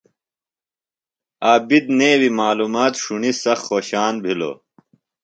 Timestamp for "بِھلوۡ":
4.23-4.57